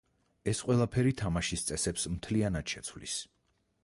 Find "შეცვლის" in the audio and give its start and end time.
2.77-3.19